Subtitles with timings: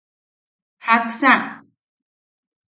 [0.85, 1.33] ¿Jaksa?